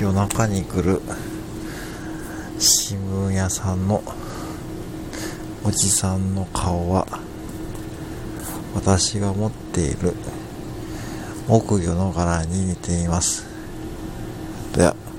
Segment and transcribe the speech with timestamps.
[0.00, 1.02] 夜中に来る
[2.58, 2.98] 新
[3.28, 4.02] 聞屋さんの
[5.62, 7.06] おじさんの顔は
[8.74, 10.14] 私が持っている
[11.48, 13.44] 木魚の柄に似ています。
[14.74, 15.09] では。